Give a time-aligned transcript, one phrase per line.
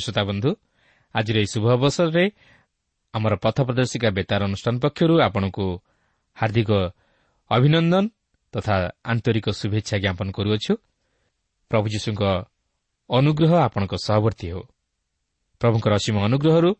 [0.00, 0.50] ପ୍ରିୟ ଶ୍ରୋତା ବନ୍ଧୁ
[1.14, 2.24] ଆଜିର ଏହି ଶୁଭ ଅବସରରେ
[3.14, 5.66] ଆମର ପଥ ପ୍ରଦର୍ଶିକା ବେତାର ଅନୁଷ୍ଠାନ ପକ୍ଷରୁ ଆପଣଙ୍କୁ
[6.36, 6.70] ହାର୍ଦ୍ଦିକ
[7.50, 8.04] ଅଭିନନ୍ଦନ
[8.54, 8.74] ତଥା
[9.04, 10.72] ଆନ୍ତରିକ ଶୁଭେଚ୍ଛା ଜ୍ଞାପନ କରୁଅଛୁ।
[11.70, 12.22] ପ୍ରଭୁ ଯୀଶୁଙ୍କ
[13.10, 14.62] ଅନୁଗ୍ରହ ଆପଣଙ୍କ ସହବର୍ତ୍ତୀ ହେଉ।
[15.60, 16.70] ପ୍ରଭୁଙ୍କର ଅସୀମ ଅନୁଗ୍ରହରୁ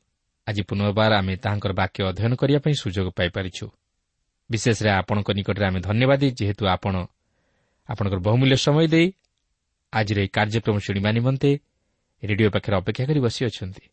[0.47, 3.67] ଆଜି ପୁନର୍ବାର ଆମେ ତାହାଙ୍କର ବାକ୍ୟ ଅଧ୍ୟୟନ କରିବା ପାଇଁ ସୁଯୋଗ ପାଇପାରିଛୁ।
[4.51, 6.95] ବିଶେଷରେ ଆପଣଙ୍କ ନିକଟରେ ଆମେ ଧନ୍ୟବାଦୀ ଯେହେତୁ ଆପଣ
[7.89, 9.07] ଆପଣଙ୍କର ବହୁମୂଲ୍ୟ ସମୟ ଦେଇ
[9.93, 11.51] ଆଜିର ଏହି କାର୍ଯ୍ୟକ୍ରମ ଶୁଣିବା ନିମନ୍ତେ
[12.23, 13.85] ରେଡିଓ ପାଖରେ ଅପେକ୍ଷା କରି ବସିଅଛନ୍ତି।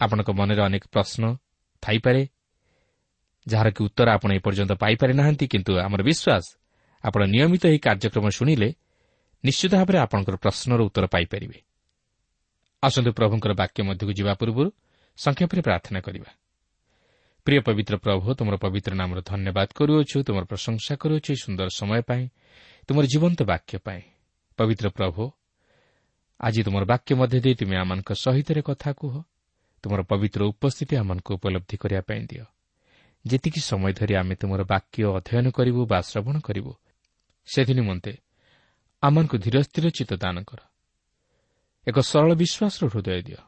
[0.00, 1.22] ଆପଣଙ୍କ ମନରେ ଅନେକ ପ୍ରଶ୍ନ
[1.82, 2.22] ଥାଇପାରେ
[3.46, 6.44] ଯାହାର କି ଉତ୍ତର ଆପଣ ଏପର୍ଯ୍ୟନ୍ତ ପାଇପାରି ନାହାନ୍ତି କିନ୍ତୁ ଆମର ବିଶ୍ୱାସ
[7.04, 8.68] ଆପଣ ନିୟମିତ ଏହି କାର୍ଯ୍ୟକ୍ରମ ଶୁଣିଲେ
[9.44, 11.58] ନିଶ୍ଚିତ ଭାବରେ ଆପଣଙ୍କର ପ୍ରଶ୍ନର ଉତ୍ତର ପାଇପାରିବେ।
[12.82, 14.70] ଆସନ୍ତୁ ପ୍ରଭୁଙ୍କର ବାକ୍ୟ ମଧ୍ୟକୁ ଯିବା ପୂର୍ବରୁ
[15.18, 16.30] ସଂକ୍ଷେପରେ ପ୍ରାର୍ଥନା କରିବା।
[17.46, 22.24] ପ୍ରିୟ ପବିତ୍ର ପ୍ରଭୁ ତୁମର ପବିତ୍ର ନାମର ଧନ୍ୟବାଦ କରୁଅଛୁ ତୁମର ପ୍ରଶଂସା କରୁଅଛୁ ସୁନ୍ଦର ସମୟ ପାଇଁ
[22.88, 24.02] ତୁମର ଜୀବନ୍ତ ବାକ୍ୟ ପାଇଁ।
[24.58, 25.22] ପବିତ୍ର ପ୍ରଭୁ
[26.40, 29.22] ଆଜି ତୁମର ବାକ୍ୟ ମଧ୍ୟ ଦେଇ ତୁମେ ଆମମାନଙ୍କ ସହିତ କଥା କୁହ।
[29.82, 32.44] ତୁମର ପବିତ୍ର ଉପସ୍ଥିତି ଆମମାନଙ୍କୁ ଉପଲବ୍ଧି କରିବା ପାଇଁ ଦିଅ।
[33.26, 36.74] ଯେତିକି ସମୟ ଧରି ଆମେ ତୁମର ବାକ୍ୟ ଅଧ୍ୟୟନ କରିବୁ ବା ଶ୍ରବଣ କରିବୁ
[37.46, 38.18] ସେଥି ନିମନ୍ତେ
[39.02, 40.60] ଆମମାନଙ୍କୁ ଧୀର ସ୍ଥିର ଚିତ୍ତ ଦାନ କର।
[41.86, 43.40] ଏକ ସରଳ ବିଶ୍ୱାସର ହୃଦୟ ଦିଅ।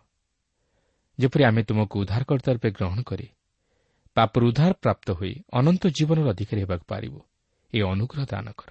[1.20, 3.28] ଯେପରି ଆମେ ତୁମକୁ ଉଦ୍ଧାରକର୍ତ୍ତା ରୂପେ ଗ୍ରହଣ କରି
[4.14, 7.20] ପାପରୁ ଉଦ୍ଧାର ପ୍ରାପ୍ତ ହୋଇ ଅନନ୍ତ ଜୀବନର ଅଧିକାରୀ ହେବାକୁ ପାରିବୁ
[7.72, 8.68] ଏହି ଅନୁଗ୍ରହ ଦାନ କର।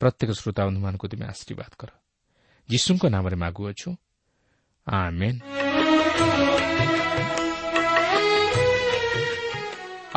[0.00, 1.90] ପ୍ରତ୍ୟେକ ଶ୍ରୋତା ବନ୍ଧୁମାନଙ୍କୁ ତୁମେ ଆଶୀର୍ବାଦ କର।
[2.68, 3.88] ଯୀଶୁଙ୍କ ନାମରେ ମାଗୁଅଛୁ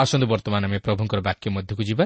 [0.01, 2.05] ଆସନ୍ତୁ ବର୍ତ୍ତମାନ ଆମେ ପ୍ରଭୁଙ୍କର ବାକ୍ୟ ମଧ୍ୟକୁ ଯିବା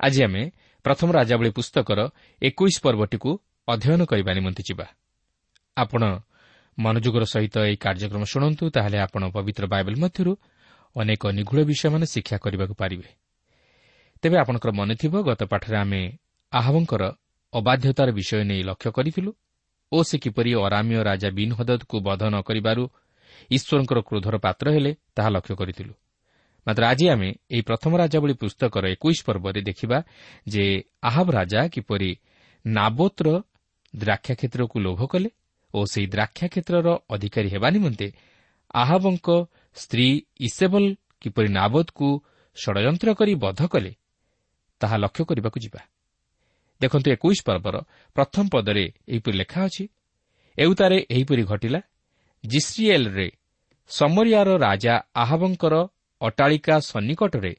[0.00, 0.42] ଆଜି ଆମେ
[0.84, 1.98] ପ୍ରଥମ ରାଜାବଳୀ ପୁସ୍ତକର
[2.42, 3.30] ଏକୋଇଶ ପର୍ବଟିକୁ
[3.68, 4.86] ଅଧ୍ୟୟନ କରିବା ନିମନ୍ତେ ଯିବା
[5.76, 6.02] ଆପଣ
[6.78, 10.32] ମନୋଯୋଗର ସହିତ ଏହି କାର୍ଯ୍ୟକ୍ରମ ଶୁଣନ୍ତୁ ତାହେଲେ ଆପଣ ପବିତ୍ର ବାଇବେଲ ମଧ୍ୟରୁ
[10.96, 13.08] ଅନେକ ନିଗୁଢ଼ ବିଷୟମାନେ ଶିକ୍ଷା କରିବାକୁ ପାରିବେ
[14.22, 16.02] ତେବେ ଆପଣଙ୍କର ମନେଥିବ ଗତ ପାଠରେ ଆମେ
[16.52, 17.02] ଆହବଙ୍କର
[17.52, 19.30] ଅବାଧ୍ୟତାର ବିଷୟ ନେଇ ଲକ୍ଷ୍ୟ କରିଥିଲୁ
[19.94, 22.84] ଓ ସେ କିପରି ଅରାମୀୟ ରାଜା ବିନ୍ ହଦଦକୁ ବଧ ନ କରିବାରୁ
[23.50, 25.94] ଈଶ୍ୱରଙ୍କର କ୍ରୋଧର ପାତ୍ର ହେଲେ ତାହା ଲକ୍ଷ୍ୟ କରିଥିଲୁ।
[26.66, 29.98] ମାତ୍ର ଆଜି ଆମେ ଏହି ପ୍ରଥମ ରାଜା ଭଳି ପୁସ୍ତକର ଏକୋଇଶ ପର୍ବରେ ଦେଖିବା
[30.48, 30.64] ଯେ
[31.08, 32.10] ଆହବ ରାଜା କିପରି
[32.64, 33.26] ନାବୋତ୍ର
[33.94, 35.28] ଦ୍ରାକ୍ଷାକ୍ଷେତ୍ରକୁ ଲୋଭ କଲେ
[35.74, 38.08] ଓ ସେହି ଦ୍ରାକ୍ଷାକ୍ଷେତ୍ରର ଅଧିକାରୀ ହେବା ନିମନ୍ତେ
[38.74, 39.28] ଆହବଙ୍କ
[39.76, 40.08] ସ୍ତ୍ରୀ
[40.40, 40.84] ଇସେବଲ
[41.20, 42.08] କିପରି ନାବଦକୁ
[42.56, 43.92] ଷଡ଼ଯନ୍ତ୍ର କରି ବଧ କଲେ
[44.80, 45.80] ତାହା ଲକ୍ଷ୍ୟ କରିବାକୁ ଯିବା।
[46.80, 47.76] ଦେଖନ୍ତୁ ଏକୋଇଶ ପର୍ବର
[48.16, 49.84] ପ୍ରଥମ ପଦରେ ଏହିପରି ଲେଖା ଅଛି
[50.58, 51.80] ଏଉତାରେ ଏହିପରି ଘଟିଲା
[52.44, 53.28] ଜିସ୍ରିଏଲ୍ରେ
[53.90, 55.74] ସମରିଆର ରାଜା ଆହବଙ୍କର
[56.20, 57.52] ଅଟାଳିକା ସନ୍ନିକଟରେ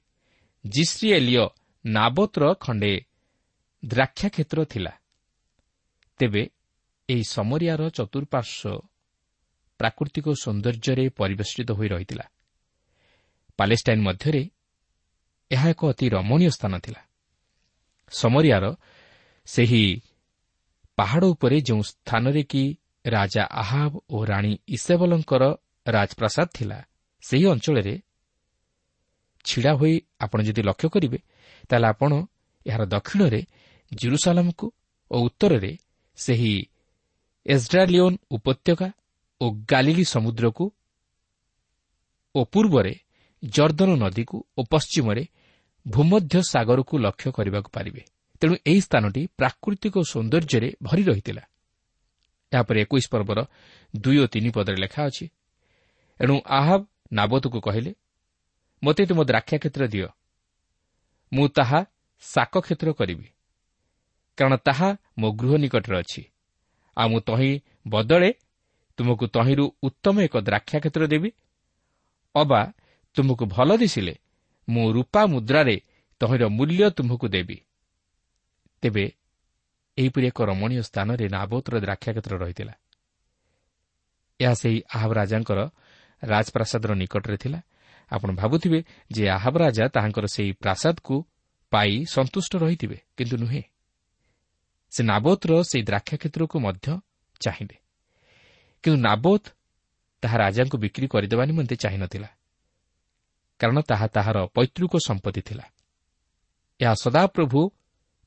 [0.66, 1.46] ଜିସ୍ରିଏଲିୟ
[1.86, 2.94] ନାବତର ଖଣ୍ଡେ
[3.86, 4.94] ଦ୍ରାକ୍ଷାକ୍ଷେତ୍ର ଥିଲା।
[6.20, 6.44] ତେବେ
[7.10, 8.86] ଏହି ସମରିଆର ଚତୁଃପାର୍ଶ୍ୱ
[9.80, 12.26] ପ୍ରାକୃତିକ ସୌନ୍ଦର୍ଯ୍ୟରେ ପରିବେଷ୍ଟିତ ହୋଇ ରହିଥିଲା।
[13.60, 14.42] ପାଲେଷ୍ଟାଇନ୍ ମଧ୍ୟରେ
[15.52, 17.02] ଏହା ଏକ ଅତି ରମଣୀୟ ସ୍ଥାନ ଥିଲା।
[18.12, 18.66] ସମରିଆର
[19.46, 20.02] ସେହି
[20.98, 22.64] ପାହାଡ଼ ଉପରେ ଯେଉଁ ସ୍ଥାନରେ କି
[23.06, 25.44] ରାଜା ଆହାବ ଓ ରାଣୀ ଇସେବଲଙ୍କର
[25.88, 26.80] ରାଜପ୍ରାସାଦ ଥିଲା
[27.22, 27.96] ସେହି ଅଞ୍ଚଳରେ
[29.46, 31.20] ଛିଡ଼ା ହୋଇ ଆପଣ ଯଦି ଲକ୍ଷ୍ୟ କରିବେ
[31.70, 32.12] ତାହେଲେ ଆପଣ
[32.66, 33.42] ଏହାର ଦକ୍ଷିଣରେ
[33.92, 34.66] ଜିରୁସାଲାମକୁ
[35.12, 35.78] ଓ ଉତ୍ତରରେ
[36.18, 36.54] ସେହି
[37.46, 38.90] ଏସ୍ଡ୍ରାଲିଓନ୍ ଉପତ୍ୟକା
[39.42, 40.66] ଓ ଗାଲିଲି ସମୁଦ୍ରକୁ
[42.36, 42.94] ଓ ପୂର୍ବରେ
[43.44, 45.24] ଜର୍ଦ୍ଦନ ନଦୀକୁ ଓ ପଶ୍ଚିମରେ
[45.88, 48.02] ଭୂମଧ୍ୟ ସାଗରକୁ ଲକ୍ଷ୍ୟ କରିବାକୁ ପାରିବେ।
[48.42, 51.44] ତେଣୁ ଏହି ସ୍ଥାନଟି ପ୍ରାକୃତିକ ସୌନ୍ଦର୍ଯ୍ୟରେ ଭରି ରହିଥିଲା।
[52.52, 53.40] ଏହାପରେ ଏକୋଇଶ ପର୍ବର
[53.94, 55.26] ଦୁଇ ଓ ତିନି ପଦରେ ଲେଖା ଅଛି
[56.20, 57.92] ଏଣୁ ଆହବ ନାବତକୁ କହିଲେ
[58.84, 60.08] ମୋତେ ତୁମ ଦ୍ରାକ୍ଷା କ୍ଷେତ୍ର ଦିଅ।
[61.32, 61.80] ମୁଁ ତାହା
[62.24, 63.28] ଶାକ କ୍ଷେତ୍ର କରିବି
[64.38, 64.90] କାରଣ ତାହା
[65.20, 66.22] ମୋ ଗୃହ ନିକଟରେ ଅଛି।
[66.98, 67.52] ଆଉ ମୁଁ ତହିଁ
[67.88, 68.30] ବଦଳେ
[68.98, 71.30] ତୁମକୁ ତହିଁରୁ ଉତ୍ତମ ଏକ ଦ୍ରାକ୍ଷା କ୍ଷେତ୍ର ଦେବି।
[72.36, 72.62] ଅବା
[73.16, 74.14] ତୁମକୁ ଭଲ ଦିଶିଲେ
[74.68, 75.76] ମୁଁ ରୂପା ମୁଦ୍ରାରେ
[76.22, 77.58] ତହିଁର ମୂଲ୍ୟ ତୁମକୁ ଦେବି।
[78.82, 79.12] ତେବେ
[79.98, 82.74] ଏହିପରି ଏକ ରମଣୀୟ ସ୍ଥାନରେ ନାବୋତର ଦ୍ରାକ୍ଷାକ୍ଷେତ୍ର ରହିଥିଲା।
[84.40, 85.60] ଏହା ସେହି ଆହବ ରାଜାଙ୍କର
[86.24, 87.60] ରାଜପ୍ରାସାଦର ନିକଟରେ ଥିଲା।
[88.12, 91.16] ଆପଣ ଭାବୁଥିବେ ଯେ ଆହବ ରାଜା ତାହାଙ୍କର ସେହି ପ୍ରାସାଦକୁ
[91.72, 93.62] ପାଇ ସନ୍ତୁଷ୍ଟ ରହିଥିବେ କିନ୍ତୁ ନୁହେଁ।
[94.92, 96.88] ସେ ନାବୋତର ସେହି ଦ୍ରାକ୍ଷାକ୍ଷେତ୍ରକୁ ମଧ୍ୟ
[97.40, 97.78] ଚାହିଁଲେ।
[98.84, 99.44] କିନ୍ତୁ ନାବୋଧ
[100.22, 102.28] ତାହା ରାଜାଙ୍କୁ ବିକ୍ରି କରିଦେବା ନିମନ୍ତେ ଚାହିଁନଥିଲା।
[103.60, 105.66] କାରଣ ତାହା ତାହାର ପୈତୃକ ସମ୍ପତ୍ତି ଥିଲା।
[106.80, 107.72] ଏହା ସଦାପ୍ରଭୁ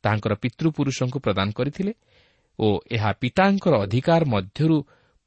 [0.03, 1.93] ତାହାଙ୍କର ପିତୃପୁରୁଷଙ୍କୁ ପ୍ରଦାନ କରିଥିଲେ
[2.59, 4.77] ଓ ଏହା ପିତାଙ୍କର ଅଧିକାର ମଧ୍ୟରୁ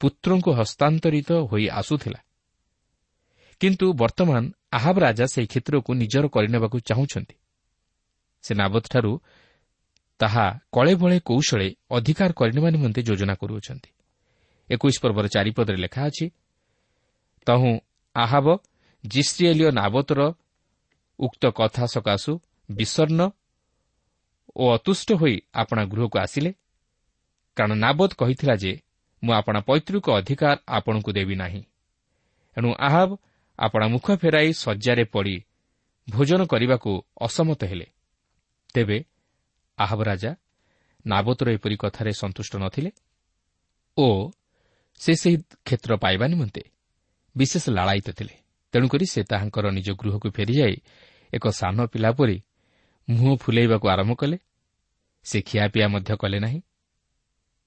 [0.00, 2.20] ପୁତ୍ରଙ୍କୁ ହସ୍ତାନ୍ତରିତ ହୋଇ ଆସୁଥିଲା।
[3.60, 7.34] କିନ୍ତୁ ବର୍ତ୍ତମାନ ଆହାବ ରାଜା ସେହି କ୍ଷେତ୍ରକୁ ନିଜର କରିନେବାକୁ ଚାହୁଁଛନ୍ତି।
[8.44, 9.12] ସେ ନାବଦଠାରୁ
[10.20, 13.90] ତାହା କଳେ ବଳେ କୌଶଳେ ଅଧିକାର କରିନେବା ନିମନ୍ତେ ଯୋଜନା କରୁଅଛନ୍ତି।
[14.70, 16.26] ଏକୋଇଶ ପର୍ବର ଚାରିପଦରେ ଲେଖା ଅଛି
[17.46, 17.72] ତହୁଁ
[18.16, 18.46] ଆହାବ
[19.04, 20.20] ଜିସ୍ରିଏଲିୟ ନାବତର
[21.18, 22.32] ଉକ୍ତ କଥା ସକାଶୁ
[22.70, 23.20] ବିଷର୍ଣ୍ଣ
[24.56, 26.50] ଓ ଅତୁଷ୍ଟ ହୋଇ ଆପଣା ଗୃହକୁ ଆସିଲେ।
[27.56, 28.72] କାରଣ ନାବଦ କହିଥିଲା ଯେ
[29.22, 31.62] ମୁଁ ଆପଣା ପୈତୃକ ଅଧିକାର ଆପଣଙ୍କୁ ଦେବି ନାହିଁ।
[32.56, 33.10] ଏଣୁ ଆହାବ
[33.58, 35.36] ଆପଣା ମୁଖ ଫେରାଇ ଶଯ୍ୟାରେ ପଡ଼ି
[36.08, 36.90] ଭୋଜନ କରିବାକୁ
[37.20, 37.86] ଅସମତ ହେଲେ।
[38.74, 38.98] ତେବେ
[39.78, 40.30] ଆହବ ରାଜା
[41.06, 42.90] ନାବତର ଏପରି କଥାରେ ସନ୍ତୁଷ୍ଟ ନଥିଲେ
[43.96, 44.06] ଓ
[45.00, 46.62] ସେ ସେହି କ୍ଷେତ୍ର ପାଇବା ନିମନ୍ତେ
[47.36, 48.34] ବିଶେଷ ଲାଳାୟିତ ଥିଲେ।
[48.74, 50.76] ତେଣୁକରି ସେ ତାହାଙ୍କର ନିଜ ଗୃହକୁ ଫେରିଯାଇ
[51.32, 52.36] ଏକ ସାନ ପିଲା ପରି
[53.12, 54.36] ମୁହଁ ଫୁଲେଇବାକୁ ଆରମ୍ଭ କଲେ।
[55.26, 56.60] ସେ ଖିଆପିଆ ମଧ୍ୟ କଲେ ନାହିଁ।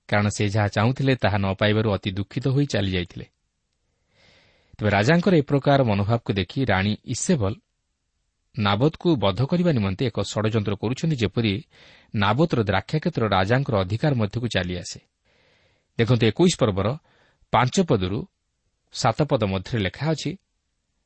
[0.09, 3.25] କାରଣ ସେ ଯାହା ଚାହୁଁଥିଲେ ତାହା ନ ପାଇବାରୁ ଅତି ଦୁଃଖିତ ହୋଇ ଚାଲିଯାଇଥିଲେ।
[4.77, 7.53] ତେବେ ରାଜାଙ୍କର ଏ ପ୍ରକାର ମନୋଭାବକୁ ଦେଖି ରାଣୀ ଇସେବଲ
[8.55, 11.53] ନାବଦକୁ ବଧ କରିବା ନିମନ୍ତେ ଏକ ଷଡ଼ଯନ୍ତ୍ର କରୁଛନ୍ତି ଯେପରି
[12.15, 14.99] ନାବତର ଦ୍ରାକ୍ଷାକ୍ଷେତ୍ର ରାଜାଙ୍କର ଅଧିକାର ମଧ୍ୟକୁ ଚାଲିଆସେ।
[15.97, 16.87] ଦେଖନ୍ତୁ ଏକୋଇଶ ପର୍ବର
[17.53, 18.19] ପାଞ୍ଚ ପଦରୁ
[18.93, 20.31] ସାତ ପଦ ମଧ୍ୟରେ ଲେଖା ଅଛି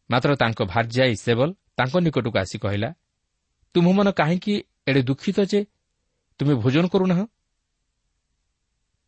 [0.10, 2.90] ମାତ୍ର ତାଙ୍କ ଭାର୍ଯ୍ୟା ଇସେବଲ ତାଙ୍କ ନିକଟକୁ ଆସି କହିଲା
[3.76, 4.54] ତୁମମାନ କାହିଁକି
[4.88, 5.60] ଏଡ଼େ ଦୁଃଖିତ ଯେ
[6.40, 7.20] ତୁମେ ଭୋଜନ କରୁନାହ?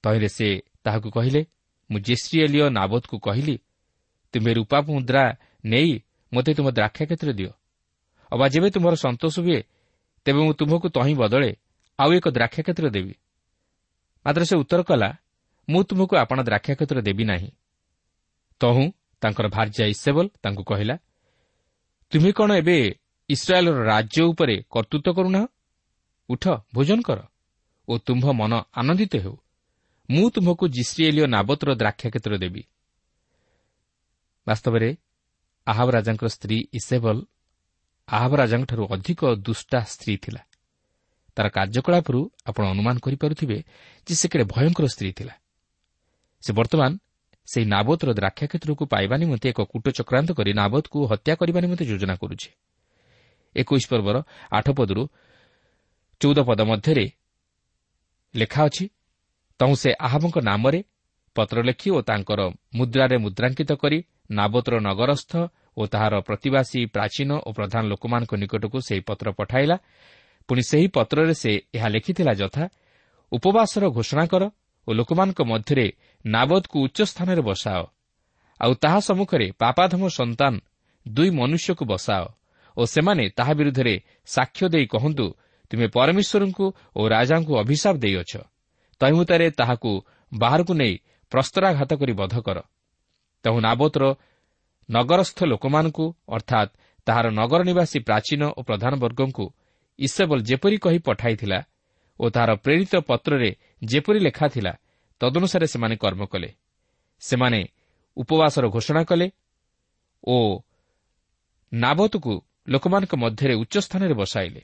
[0.04, 0.48] ତହିଁରେ ସେ
[0.84, 1.42] ତାହାକୁ କହିଲେ
[1.90, 3.56] ମୁଁ ଜେସ୍ରିଏଲିୟ ନାବଦକୁ କହିଲି
[4.34, 5.24] ତୁମେ ରୂପା ମୁଦ୍ରା
[5.66, 5.92] ନେଇ
[6.32, 7.52] ମୋତେ ତୁମ ଦ୍ରାକ୍ଷା କ୍ଷେତ୍ର ଦିଅ।
[8.32, 9.60] ଅବା ଯେବେ ତୁମର ସନ୍ତୋଷ ହୁଏ
[10.26, 11.52] ତେବେ ମୁଁ ତୁମକୁ ତହିଁ ବଦଳେ
[12.00, 13.14] ଆଉ ଏକ ଦ୍ରାକ୍ଷା କ୍ଷେତ୍ର ଦେବି।
[14.26, 15.10] ମାତ୍ର ସେ ଉତ୍ତର କଲା
[15.70, 17.50] ମୁଁ ତୁମକୁ ଆପଣ ଦ୍ରାକ୍ଷା କ୍ଷେତ୍ର ଦେବି ନାହିଁ।
[18.62, 18.86] ତହୁଁ
[19.22, 20.96] ତାଙ୍କର ଭାର୍ଯ୍ୟା ଇସେବଲ ତାଙ୍କୁ କହିଲା
[22.12, 22.78] ତୁମେ କ'ଣ ଏବେ
[23.34, 25.46] ଇସ୍ରାଏଲ୍ର ରାଜ୍ୟ ଉପରେ କର୍ତ୍ତୃତ୍ୱ କରୁନାହ
[26.30, 26.44] ଉଠ
[26.76, 27.20] ଭୋଜନ କର
[27.88, 29.36] ଓ ତୁମ୍ଭ ମନ ଆନନ୍ଦିତ ହେଉ
[30.10, 32.64] ମୁଁ ତୁମ୍ଭକୁ ଜିସ୍ରିଏଲିଓ ନାବତର ଦ୍ରାକ୍ଷା କ୍ଷେତ୍ର ଦେବି
[34.48, 34.90] ବାସ୍ତବରେ
[35.68, 37.18] ଆହବ ରାଜାଙ୍କ ସ୍ତ୍ରୀ ଇସେବଲ
[38.08, 40.42] ଆହବ ରାଜାଙ୍କଠାରୁ ଅଧିକ ଦୁଷ୍ଟା ସ୍ତ୍ରୀ ଥିଲା।
[41.38, 43.58] ତାର କାର୍ଯ୍ୟକଳାପରୁ ଆପଣ ଅନୁମାନ କରିପାରୁଥିବେ
[44.08, 45.34] ଯେ ସେ କେଡ଼େ ଭୟଙ୍କର ସ୍ତ୍ରୀ ଥିଲା।
[46.44, 46.92] ସେ ବର୍ତ୍ତମାନ
[47.48, 52.50] ସେହି ନାବତର ଦ୍ରାକ୍ଷାକ୍ଷେତ୍ରକୁ ପାଇବା ନିମନ୍ତେ ଏକ କୂଟ ଚକ୍ରାନ୍ତ କରି ନାବତକୁ ହତ୍ୟା କରିବା ନିମନ୍ତେ ଯୋଜନା କରୁଛି।
[53.56, 54.18] ଏକୋଇଶ ପର୍ବର
[54.52, 55.04] ଆଠ ପଦରୁ
[56.22, 57.06] ଚଉଦ ପଦ ମଧ୍ୟରେ
[58.34, 58.86] ଲେଖା ଅଛି
[59.60, 60.80] ତହୁଁ ସେ ଆହବଙ୍କ ନାମରେ
[61.36, 62.42] ପତ୍ର ଲେଖି ଓ ତାଙ୍କର
[62.76, 64.00] ମୁଦ୍ରାରେ ମୁଦ୍ରାଙ୍କିତ କରି
[64.32, 65.32] ନାବତର ନଗରସ୍ଥ
[65.78, 69.78] ଓ ତାହାର ପ୍ରତିବାସୀ ପ୍ରାଚୀନ ଓ ପ୍ରଧାନ ଲୋକମାନଙ୍କ ନିକଟକୁ ସେହି ପତ୍ର ପଠାଇଲା।
[70.48, 72.64] ପୁଣି ସେହି ପତ୍ରରେ ସେ ଏହା ଲେଖିଥିଲା ଯଥା
[73.32, 74.44] ଉପବାସର ଘୋଷଣା କର
[74.88, 75.86] ଓ ଲୋକମାନଙ୍କ ମଧ୍ୟରେ
[76.26, 77.84] ନାବଦକୁ ଉଚ୍ଚସ୍ଥାନରେ ବସାଅ।
[78.62, 80.54] ଆଉ ତାହା ସମ୍ମୁଖରେ ପାପାଧମ ସନ୍ତାନ
[81.06, 82.26] ଦୁଇ ମନୁଷ୍ୟକୁ ବସାଅ।
[82.78, 85.26] ଓ ସେମାନେ ତାହା ବିରୁଦ୍ଧରେ ସାକ୍ଷ୍ୟ ଦେଇ କହନ୍ତୁ
[85.72, 88.34] ତୁମେ ପରମେଶ୍ୱରଙ୍କୁ ଓ ରାଜାଙ୍କୁ ଅଭିଶାପ ଦେଇଅଛ।
[89.02, 89.92] ତହିଁମୁତାରେ ତାହାକୁ
[90.32, 90.94] ବାହାରକୁ ନେଇ
[91.32, 92.58] ପ୍ରସ୍ତରାଘାତ କରି ବଧ କର।
[93.46, 94.04] ତେଣୁ ନାବୋତର
[94.90, 96.72] ନଗରସ୍ଥ ଲୋକମାନଙ୍କୁ ଅର୍ଥାତ୍
[97.08, 99.46] ତାହାର ନଗର ନିବାସୀ ପ୍ରାଚୀନ ଓ ପ୍ରଧାନ ବର୍ଗଙ୍କୁ
[100.00, 101.60] ଇସବଲ ଯେପରି କହି ପଠାଇଥିଲା
[102.20, 103.50] ଓ ତାହାର ପ୍ରେରିତ ପତ୍ରରେ
[103.90, 104.74] ଯେପରି ଲେଖା ଥିଲା
[105.22, 106.50] ତଦନୁସାରେ ସେମାନେ କର୍ମ କଲେ।
[107.22, 107.60] ସେମାନେ
[108.18, 109.28] ଉପବାସର ଘୋଷଣା କଲେ
[110.28, 110.38] ଓ
[111.72, 112.34] ନାବତକୁ
[112.68, 114.62] ଲୋକମାନଙ୍କ ମଧ୍ୟରେ ଉଚ୍ଚସ୍ଥାନରେ ବସାଇଲେ।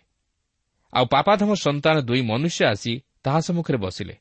[0.93, 4.15] ଆଉ ପାପାଧମ ସନ୍ତାନ ଦୁଇ ମନୁଷ୍ୟ ଆସି ତାହା ସମ୍ମୁଖରେ ବସିଲେ।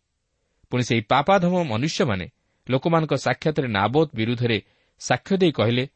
[0.70, 2.26] ପୁଣି ସେହି ପାପାଧମ ମନୁଷ୍ୟମାନେ
[2.70, 4.62] ଲୋକମାନଙ୍କ ସାକ୍ଷାତରେ ନାବୋତ ବିରୁଦ୍ଧରେ
[4.98, 5.88] ସାକ୍ଷ୍ୟ ଦେଇ କହିଲେ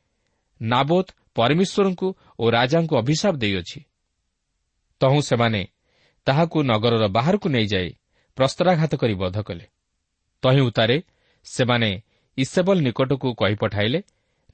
[0.62, 3.84] ନାବୋତ ପରମେଶ୍ୱରଙ୍କୁ ଓ ରାଜାଙ୍କୁ ଅଭିଶାପ ଦେଇଅଛି।
[5.00, 5.66] ତହୁଁ ସେମାନେ
[6.24, 7.90] ତାହାକୁ ନଗରର ବାହାରକୁ ନେଇଯାଇ
[8.36, 9.66] ପ୍ରସ୍ତରାଘାତ କରି ବଧ କଲେ।
[10.42, 11.02] ତହିଁ ଉତ୍ତାରେ
[11.44, 12.02] ସେମାନେ
[12.36, 14.02] ଇସେବଲ ନିକଟକୁ କହି ପଠାଇଲେ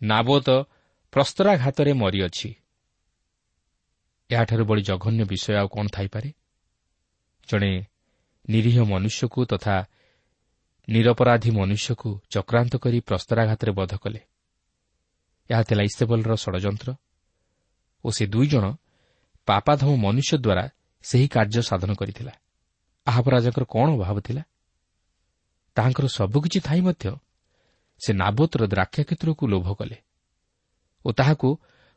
[0.02, 0.50] ନାବୋତ
[1.12, 2.54] ପ୍ରସ୍ତରାଘାତରେ ମରିଅଛି।
[4.30, 6.28] ଏହାଠାରୁ ବଳି ଜଘନ୍ୟ ବିଷୟ ଆଉ କ'ଣ ଥାଇପାରେ?
[7.48, 7.70] ଜଣେ
[8.48, 9.76] ନିରୀହ ମନୁଷ୍ୟକୁ ତଥା
[10.88, 14.20] ନିରପରାଧୀ ମନୁଷ୍ୟକୁ ଚକ୍ରାନ୍ତ କରି ପ୍ରସ୍ତରାଘାତରେ ବଧ କଲେ।
[15.50, 16.88] ଏହା ଥିଲା ଇସ୍ତେବଲର ଷଡ଼ଯନ୍ତ୍ର
[18.04, 18.64] ଓ ସେ ଦୁଇ ଜଣ
[19.48, 20.64] ପାପାଧମ ମନୁଷ୍ୟ ଦ୍ୱାରା
[21.04, 22.32] ସେହି କାର୍ଯ୍ୟ ସାଧନ କରିଥିଲା।
[23.06, 24.42] ଆହାପରାଜାଙ୍କର କ'ଣ ଅଭାବ ଥିଲା?
[25.76, 27.04] ତାହାଙ୍କର ସବୁକିଛି ଥାଇ ମଧ୍ୟ
[28.00, 29.98] ସେ ନାବୋତର ଦ୍ରାକ୍ଷା କ୍ଷେତ୍ରକୁ ଲୋଭ କଲେ
[31.04, 31.48] ଓ ତାହାକୁ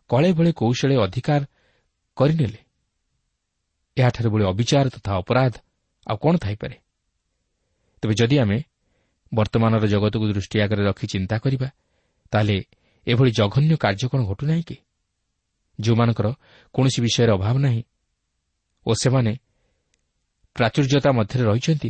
[0.09, 1.41] କଳେ ଭଳି କୌଶଳେ ଅଧିକାର
[2.19, 2.59] କରିନେଲେ।
[3.97, 5.53] ଏହାଠାରୁ ଭଳି ଅବିଚାର ତଥା ଅପରାଧ
[6.07, 6.75] ଆଉ କ'ଣ ଥାଇପାରେ?
[8.03, 8.57] ତେବେ ଯଦି ଆମେ
[9.31, 11.69] ବର୍ତ୍ତମାନର ଜଗତକୁ ଦୃଷ୍ଟି ଆଗରେ ରଖି ଚିନ୍ତା କରିବା
[12.31, 12.57] ତାହେଲେ
[13.07, 14.77] ଏଭଳି ଜଘନ୍ୟ କାର୍ଯ୍ୟ କ'ଣ ଘଟୁନାହିଁ କି?
[15.79, 16.27] ଯେଉଁମାନଙ୍କର
[16.75, 17.83] କୌଣସି ବିଷୟରେ ଅଭାବ ନାହିଁ
[18.85, 19.31] ଓ ସେମାନେ
[20.55, 21.89] ପ୍ରାଚୁର୍ଯ୍ୟତା ମଧ୍ୟରେ ରହିଛନ୍ତି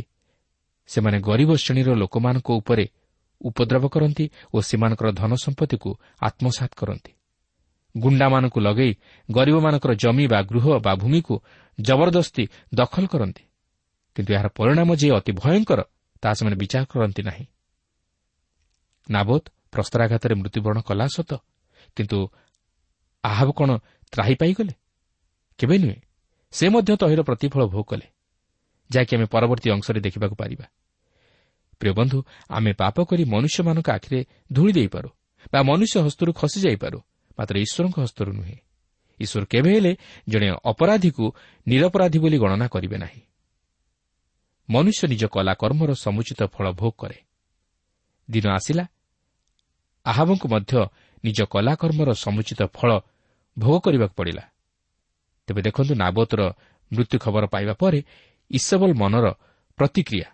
[0.88, 2.84] ସେମାନେ ଗରିବ ଶ୍ରେଣୀର ଲୋକମାନଙ୍କ ଉପରେ
[3.40, 7.12] ଉପଦ୍ରବ କରନ୍ତି ଓ ସେମାନଙ୍କର ଧନ ସମ୍ପତ୍ତିକୁ ଆତ୍ମସାତ କରନ୍ତି।
[7.98, 8.92] ଗୁଣ୍ଡାମାନଙ୍କୁ ଲଗାଇ
[9.30, 11.34] ଗରିବମାନଙ୍କର ଜମି ବା ଗୃହ ବା ଭୂମିକୁ
[11.80, 12.44] ଜବରଦସ୍ତି
[12.74, 13.42] ଦଖଲ କରନ୍ତି।
[14.16, 15.80] କିନ୍ତୁ ଏହାର ପରିଣାମ ଯେ ଅତି ଭୟଙ୍କର
[16.22, 17.44] ତାହା ସେମାନେ ବିଚାର କରନ୍ତି ନାହିଁ।
[19.10, 21.30] ନାବୋଧ ପ୍ରସ୍ତରାଘାତରେ ମୃତ୍ୟୁବରଣ କଲା ସତ
[21.96, 22.18] କିନ୍ତୁ
[23.24, 23.70] ଆହବ କ'ଣ
[24.12, 24.74] ତ୍ରାହି ପାଇଗଲେ?
[25.58, 25.98] କେବେ ନୁହେଁ
[26.52, 28.06] ସେ ମଧ୍ୟ ତହିଁର ପ୍ରତିଫଳ ଭୋଗ କଲେ
[28.90, 30.66] ଯାହାକି ଆମେ ପରବର୍ତ୍ତୀ ଅଂଶରେ ଦେଖିବାକୁ ପାରିବା।
[31.80, 32.18] ପ୍ରିୟ ବନ୍ଧୁ
[32.50, 34.20] ଆମେ ପାପ କରି ମନୁଷ୍ୟମାନଙ୍କ ଆଖିରେ
[34.52, 35.08] ଧୂଳି ଦେଇପାରୁ
[35.52, 36.98] ବା ମନୁଷ୍ୟ ହସ୍ତରୁ ଖସିଯାଇପାରୁ
[37.40, 38.56] ମାତ୍ର ଈଶ୍ୱରଙ୍କ ହସ୍ତରୁ ନୁହେଁ।
[39.20, 39.92] ଈଶ୍ୱର କେବେ ହେଲେ
[40.28, 41.24] ଜଣେ ଅପରାଧୀକୁ
[41.66, 43.20] ନିରପରାଧୀ ବୋଲି ଗଣନା କରିବେ ନାହିଁ।
[44.70, 47.18] ମନୁଷ୍ୟ ନିଜ କଲାକର୍ମର ସମୁଚିତ ଫଳ ଭୋଗ କରେ।
[48.30, 48.84] ଦିନ ଆସିଲା
[50.06, 50.72] ଆହାବଙ୍କୁ ମଧ୍ୟ
[51.24, 52.90] ନିଜ କଲାକର୍ମର ସମୁଚିତ ଫଳ
[53.58, 54.44] ଭୋଗ କରିବାକୁ ପଡ଼ିଲା।
[55.46, 56.40] ତେବେ ଦେଖନ୍ତୁ ନାବତର
[56.92, 58.00] ମୃତ୍ୟୁ ଖବର ପାଇବା ପରେ
[58.50, 59.26] ଇସବଲ ମନର
[59.78, 60.28] ପ୍ରତିକ୍ରିୟା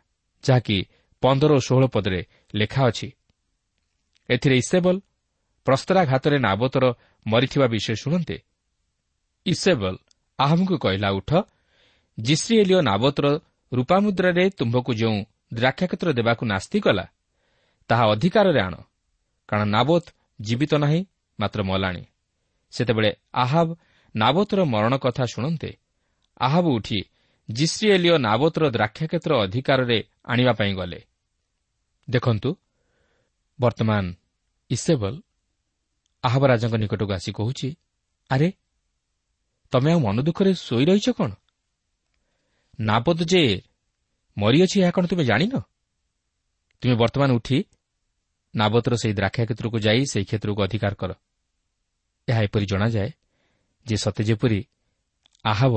[0.45, 0.77] ଯାହାକି
[1.23, 2.21] ପନ୍ଦର ଓ ଷୋହଳ ପଦରେ
[2.55, 3.09] ଲେଖା ଅଛି।
[4.29, 5.01] ଏଥିରେ ଇସେବଲ
[5.67, 6.85] ପ୍ରସ୍ତରାଘାତରେ ନାବତର
[7.27, 8.37] ମରିଥିବା ବିଷୟ ଶୁଣନ୍ତେ।
[9.47, 9.95] ଇସେବଲ
[10.39, 11.31] ଆହମକୁ କହିଲା ଉଠ।
[12.19, 13.27] ଜିଶ୍ରିଏଲିଓ ନାବତର
[13.73, 15.19] ରୂପାମୁଦ୍ରାରେ ତୁମ୍ଭକୁ ଯେଉଁ
[15.55, 17.07] ଦ୍ରାକ୍ଷାକ୍ଷେତ୍ର ଦେବାକୁ ନାସ୍ତି କଲା
[17.89, 18.75] ତାହା ଅଧିକାରରେ ଆଣ।
[19.49, 20.05] କାରଣ ନାବୋତ
[20.41, 21.01] ଜୀବିତ ନାହିଁ
[21.41, 22.05] ମାତ୍ର ମଲାଣି।
[22.71, 23.69] ସେତେବେଳେ ଆହାବ
[24.17, 25.71] ନାବତର ମରଣ କଥା ଶୁଣନ୍ତେ।
[26.41, 26.99] ଆହାବ ଉଠି
[27.49, 31.01] ଜିଶ୍ରିଏଲିଓ ନାବତର ଦ୍ରାକ୍ଷାକ୍ଷେତ୍ର ଅଧିକାରରେ ଆଣିବା ପାଇଁ ଗଲେ।
[32.11, 32.51] ଦେଖନ୍ତୁ
[33.61, 34.05] ବର୍ତ୍ତମାନ
[34.71, 35.15] ଇସେବଲ
[36.27, 37.69] ଆହବ ରାଜାଙ୍କ ନିକଟକୁ ଆସି କହୁଛି
[38.31, 38.49] ଆରେ
[39.73, 41.31] ତମେ ଆଉ ମନ ଦୁଃଖରେ ଶୋଇ ରହିଛ କ'ଣ?
[42.79, 43.43] ନାବଦ ଯେ
[44.37, 45.55] ମରିଅଛି ଏହା କ'ଣ ତୁମେ ଜାଣିନ?
[46.83, 47.59] ତୁମେ ବର୍ତ୍ତମାନ ଉଠି
[48.55, 51.11] ନାବତର ସେହି ଦ୍ରାକ୍ଷା କ୍ଷେତ୍ରକୁ ଯାଇ ସେହି କ୍ଷେତ୍ରକୁ ଅଧିକାର କର।
[52.29, 53.11] ଏହା ଏପରି ଜଣାଯାଏ
[53.87, 54.61] ଯେ ସତେ ଯେପରି
[55.45, 55.75] ଆହବ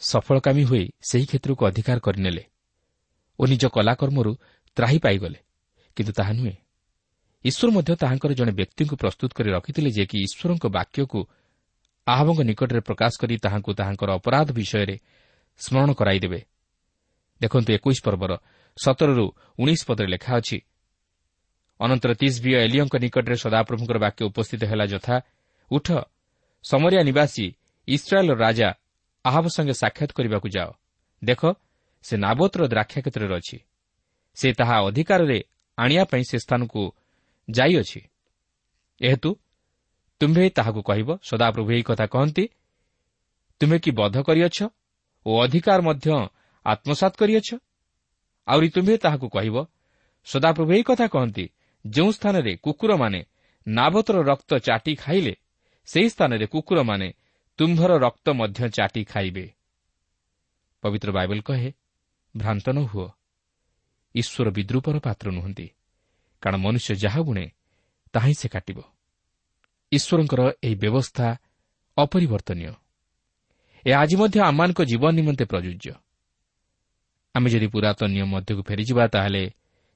[0.00, 2.44] ସଫଳକାମୀ ହୋଇ ସେହି କ୍ଷେତ୍ରକୁ ଅଧିକାର କରିନେଲେ
[3.38, 4.32] ଓ ନିଜ କଲାକର୍ମରୁ
[4.76, 5.38] ତ୍ରାହି ପାଇଗଲେ
[5.96, 6.56] କିନ୍ତୁ ତାହା ନୁହେଁ।
[7.44, 11.20] ଈଶ୍ୱର ମଧ୍ୟ ତାହାଙ୍କର ଜଣେ ବ୍ୟକ୍ତିଙ୍କୁ ପ୍ରସ୍ତୁତ କରି ରଖିଥିଲେ ଯେ କି ଈଶ୍ୱରଙ୍କ ବାକ୍ୟକୁ
[12.06, 14.96] ଆହବଙ୍କ ନିକଟରେ ପ୍ରକାଶ କରି ତାହାଙ୍କୁ ତାହାଙ୍କର ଅପରାଧ ବିଷୟରେ
[15.60, 16.40] ସ୍କରଣ କରାଇଦେବେ।
[17.40, 18.32] ଦେଖନ୍ତୁ ଏକୋଇଶ ପର୍ବର
[18.76, 19.26] ସତରରୁ
[19.60, 20.58] ଉଣେଇଶ ପଦରେ ଲେଖା ଅଛି
[21.80, 25.16] ଅନନ୍ତର ତିସ୍ବିୟ ଏଲିଓଙ୍କ ନିକଟରେ ସଦାପ୍ରଭୁଙ୍କର ବାକ୍ୟ ଉପସ୍ଥିତ ହେଲା ଯଥା
[25.70, 25.88] ଉଠ
[26.64, 27.46] ସମରିଆ ନିବାସୀ
[27.88, 28.68] ଇସ୍ରାଏଲ୍ର ରାଜା
[29.24, 30.70] ଆହବ ସଙ୍ଗେ ସାକ୍ଷାତ କରିବାକୁ ଯାଅ।
[31.22, 31.40] ଦେଖ
[32.04, 33.58] ସେ ନାବୋତର ଦ୍ରାକ୍ଷା କ୍ଷେତ୍ରରେ ଅଛି।
[34.36, 35.38] ସେ ତାହା ଅଧିକାରରେ
[35.78, 36.82] ଆଣିବା ପାଇଁ ସେ ସ୍ଥାନକୁ
[37.56, 38.00] ଯାଇଅଛି।
[39.00, 39.30] ଏହେତୁ
[40.20, 42.44] ତୁମ୍ଭେ ତାହାକୁ କହିବ ସଦାପ୍ରଭୁ ଏହି କଥା କହନ୍ତି
[43.60, 44.58] ତୁମେ କି ବଧ କରିଅଛ
[45.26, 46.06] ଓ ଅଧିକାର ମଧ୍ୟ
[46.66, 47.48] ଆତ୍ମସାତ କରିଅଛ?
[48.48, 49.56] ଆହୁରି ତୁମ୍ଭେ ତାହାକୁ କହିବ
[50.26, 51.44] ସଦାପ୍ରଭୁ ଏହି କଥା କହନ୍ତି
[51.84, 53.20] ଯେଉଁ ସ୍ଥାନରେ କୁକୁରମାନେ
[53.66, 55.34] ନାବତର ରକ୍ତ ଚାଟି ଖାଇଲେ
[55.88, 57.08] ସେହି ସ୍ଥାନରେ କୁକୁରମାନେ
[57.58, 59.46] ତୁମ୍ଭର ରକ୍ତ ମଧ୍ୟ ଚାଟି ଖାଇବେ।
[60.82, 61.70] ପବିତ୍ର ବାଇବଲ କହେ
[62.34, 63.08] ଭ୍ରାନ୍ତ ନ ହୁଅ
[64.14, 65.66] ଈଶ୍ୱର ବିଦ୍ରୁପର ପାତ୍ର ନୁହନ୍ତି।
[66.40, 67.50] କାରଣ ମନୁଷ୍ୟ ଯାହା ବୁଣେ
[68.12, 68.82] ତାହା ସେ କାଟିବ।
[69.92, 71.36] ଈଶ୍ୱରଙ୍କର ଏହି ବ୍ୟବସ୍ଥା
[71.96, 72.72] ଅପରିବର୍ତ୍ତନୀୟ।
[73.86, 75.92] ଏହା ଆଜି ମଧ୍ୟ ଆମମାନଙ୍କ ଜୀବନ ନିମନ୍ତେ ପ୍ରଯୁଜ୍ୟ।
[77.34, 79.50] ଆମେ ଯଦି ପୁରାତନ ନିୟମ ମଧ୍ୟକୁ ଫେରିଯିବା ତାହେଲେ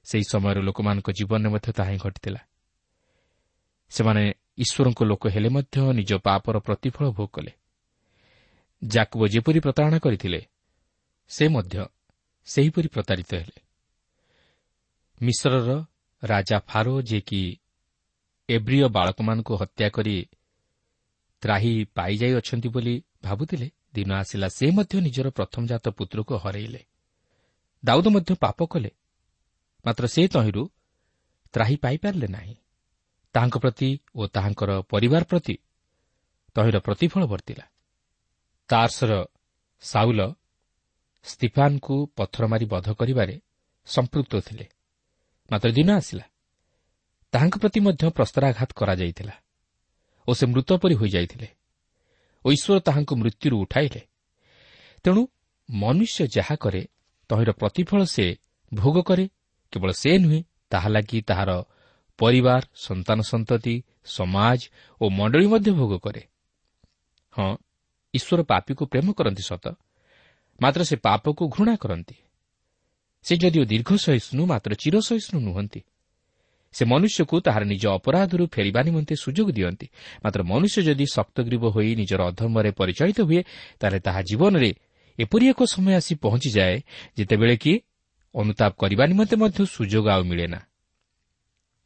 [0.04, 2.38] ସେହି ସମୟର ଲୋକମାନଙ୍କ ଜୀବନରେ ମଧ୍ୟ ତାହା ହିଁ ଘଟିଥିଲା।
[3.88, 7.52] ସେମାନେ ଈଶ୍ୱରଙ୍କ ଲୋକ ହେଲେ ମଧ୍ୟ ନିଜ ପାପର ପ୍ରତିଫଳ ଭୋଗ କଲେ।
[8.84, 10.46] ଜାକୁବ ଯେପରି ପ୍ରତାରଣା କରିଥିଲେ
[11.28, 11.84] ସେ ମଧ୍ୟ
[12.44, 13.60] ସେହିପରି ପ୍ରତାରିତ ହେଲେ।
[15.22, 15.86] ମିଶ୍ରର
[16.24, 17.42] ରାଜା ଫାରୋ ଯିଏକି
[18.48, 20.16] ଏବ୍ରିୟ ବାଳକମାନଙ୍କୁ ହତ୍ୟା କରି
[21.42, 26.82] ତ୍ରାହି ପାଇଯାଇଅଛନ୍ତି ବୋଲି ଭାବୁଥିଲେ ଦିନ ଆସିଲା ସେ ମଧ୍ୟ ନିଜର ପ୍ରଥମଜାତ ପୁତ୍ରକୁ ହରାଇଲେ।
[27.84, 28.90] ଦାଉଦ ମଧ୍ୟ ପାପ କଲେ
[29.84, 30.62] ମାତ୍ର ସେ ତହିଁରୁ
[31.54, 32.54] ତ୍ରାହି ପାଇପାରିଲେ ନାହିଁ।
[33.34, 35.54] ତାହାଙ୍କ ପ୍ରତି ଓ ତାହାଙ୍କର ପରିବାର ପ୍ରତି
[36.56, 37.64] ତହିଁର ପ୍ରତିଫଳ ବର୍ତ୍ତିଲା।
[38.70, 39.12] ତାର୍ସର
[39.82, 40.20] ସାଉଲ
[41.24, 43.34] ସ୍ତିଫାନ୍କୁ ପଥର ମାରି ବଧ କରିବାରେ
[43.86, 44.66] ସମ୍ପୃକ୍ତ ଥିଲେ।
[45.50, 46.24] ମାତ୍ର ଦିନ ଆସିଲା।
[47.32, 49.34] ତାହାଙ୍କ ପ୍ରତି ମଧ୍ୟ ପ୍ରସ୍ତରାଘାତ କରାଯାଇଥିଲା
[50.28, 51.48] ଓ ସେ ମୃତ ପରି ହୋଇଯାଇଥିଲେ।
[52.44, 54.00] ଓ ଈଶ୍ୱର ତାହାଙ୍କୁ ମୃତ୍ୟୁରୁ ଉଠାଇଲେ।
[55.04, 55.22] ତେଣୁ
[55.68, 56.82] ମନୁଷ୍ୟ ଯାହା କରେ
[57.30, 58.26] ତହିଁର ପ୍ରତିଫଳ ସେ
[58.72, 59.24] ଭୋଗ କରେ
[59.72, 61.50] କେବଳ ସେ ନୁହେଁ ତାହା ଲାଗି ତାହାର
[62.18, 64.60] ପରିବାର ସନ୍ତାନ ସନ୍ତତି ସମାଜ
[65.00, 66.22] ଓ ମଣ୍ଡଳୀ ମଧ୍ୟ ଭୋଗ କରେ।
[67.34, 67.50] ହଁ
[68.14, 69.64] ଈଶ୍ୱର ପାପୀକୁ ପ୍ରେମ କରନ୍ତି ସତ
[70.60, 72.16] ମାତ୍ର ସେ ପାପକୁ ଘୃଣା କରନ୍ତି।
[73.24, 75.80] ସେ ଯଦିଓ ଦୀର୍ଘ ସହିଷ୍ଣୁ ମାତ୍ର ଚିର ସହିଷ୍ଣୁ ନୁହନ୍ତି।
[76.74, 79.86] ସେ ମନୁଷ୍ୟକୁ ତାହାର ନିଜ ଅପରାଧରୁ ଫେରିବା ନିମନ୍ତେ ସୁଯୋଗ ଦିଅନ୍ତି।
[80.24, 83.40] ମାତ୍ର ମନୁଷ୍ୟ ଯଦି ଶକ୍ତଗ୍ରୀବ ହୋଇ ନିଜର ଅଧର୍ମରେ ପରିଚାଳିତ ହୁଏ
[83.80, 84.70] ତାହେଲେ ତାହା ଜୀବନରେ
[85.18, 86.76] ଏପରି ଏକ ସମୟ ଆସି ପହଞ୍ଚିଯାଏ
[87.18, 87.72] ଯେତେବେଳେ କି
[88.34, 90.60] ଅନୁତାପ କରିବା ନିମନ୍ତେ ମଧ୍ୟ ସୁଯୋଗ ଆଉ ମିଳେ ନା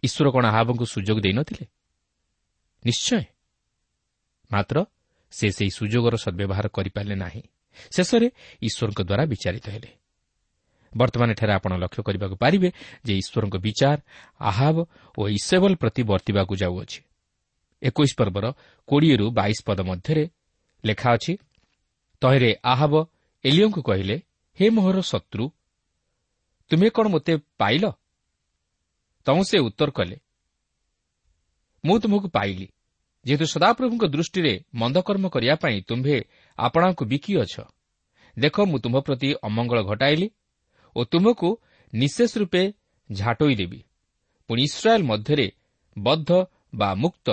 [0.03, 1.65] ଈଶ୍ୱର କ'ଣ ଆହାବଙ୍କୁ ସୁଯୋଗ ଦେଇନଥିଲେ?
[2.83, 3.23] ନିଶ୍ଚୟ।
[4.51, 4.77] ମାତ୍ର
[5.33, 7.43] ସେ ସେହି ସୁଯୋଗର ସଦ୍ବ୍ୟବହାର କରିପାରିଲେ ନାହିଁ।
[7.95, 8.29] ଶେଷରେ
[8.63, 9.91] ଈଶ୍ୱରଙ୍କ ଦ୍ୱାରା ବିଚାରିତ ହେଲେ।
[11.01, 12.69] ବର୍ତ୍ତମାନ ଏଠାରେ ଆପଣ ଲକ୍ଷ୍ୟ କରିବାକୁ ପାରିବେ
[13.07, 13.99] ଯେ ଈଶ୍ୱରଙ୍କ ବିଚାର
[14.51, 14.77] ଆହାବ
[15.19, 17.01] ଓ ଇସେବଲ ପ୍ରତି ବର୍ତ୍ତିବାକୁ ଯାଉଅଛି।
[17.83, 18.45] ଏକୋଇଶ ପର୍ବର
[18.89, 20.25] କୋଡ଼ିଏରୁ ବାଇଶ ପଦ ମଧ୍ୟରେ
[20.85, 21.33] ଲେଖା ଅଛି
[22.23, 22.95] ତହିଁରେ ଆହାବ
[23.45, 24.17] ଏଲିଓଙ୍କୁ କହିଲେ
[24.59, 25.45] ହେ ମୋହର ଶତ୍ରୁ
[26.71, 27.85] ତୁମେ କ'ଣ ମୋତେ ପାଇଲ?
[29.27, 30.17] ତମୁ ସେ ଉତ୍ତର କଲେ
[31.85, 32.67] ମୁଁ ତୁମକୁ ପାଇଲି
[33.27, 36.17] ଯେହେତୁ ସଦାପ୍ରଭୁଙ୍କ ଦୃଷ୍ଟିରେ ମନ୍ଦକର୍ମ କରିବା ପାଇଁ ତୁମ୍ଭେ
[36.59, 37.55] ଆପଣାଙ୍କୁ ବିକିଅଛ।
[38.37, 40.27] ଦେଖ ମୁଁ ତୁମ୍ଭ ପ୍ରତି ଅମଙ୍ଗଳ ଘଟାଇଲି
[40.97, 41.49] ଓ ତୁମକୁ
[41.93, 42.63] ନିଶେଷ ରୂପେ
[43.11, 43.81] ଝାଟୋଇ ଦେବି।
[44.51, 45.47] ପୁଣି ଇସ୍ରାଏଲ୍ ମଧ୍ୟରେ
[45.97, 46.31] ବଦ୍ଧ
[46.75, 47.29] ବା ମୁକ୍ତ